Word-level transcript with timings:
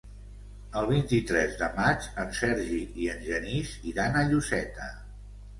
El 0.79 0.87
vint-i-tres 0.91 1.53
de 1.59 1.67
maig 1.75 2.07
en 2.23 2.33
Sergi 2.39 2.81
i 3.05 3.13
en 3.17 3.23
Genís 3.29 3.77
iran 3.93 4.19
a 4.19 4.25
Lloseta. 4.33 4.91